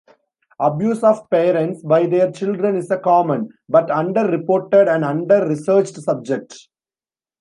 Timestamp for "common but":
2.97-3.91